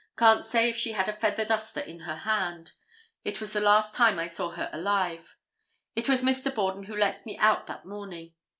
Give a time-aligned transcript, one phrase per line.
[0.17, 2.71] Can't say if she had a feather duster in her hand.
[3.23, 5.37] It was the last time I saw her alive.
[5.95, 6.51] It was Mr.
[6.51, 8.33] Borden who let me out that morning.